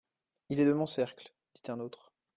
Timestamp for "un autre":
1.69-2.11